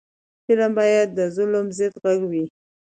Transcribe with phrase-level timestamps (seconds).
[0.45, 2.45] فلم باید د ظلم ضد غږ وي